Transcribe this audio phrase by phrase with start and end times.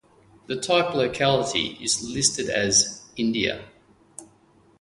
[0.47, 3.67] The type locality is listed as "India".